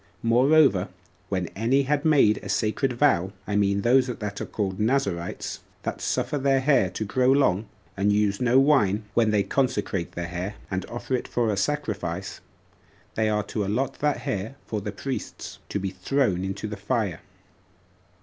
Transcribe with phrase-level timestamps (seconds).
[0.23, 0.87] Moreover,
[1.29, 6.01] when any have made a sacred vow, I mean those that are called Nazarites, that
[6.01, 10.53] suffer their hair to grow long, and use no wine, when they consecrate their hair,
[10.69, 12.41] 4 and offer it for a sacrifice,
[13.13, 17.19] they are to allot that hair for the priests [to be thrown into the fire].